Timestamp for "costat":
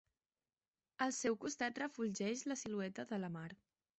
1.43-1.83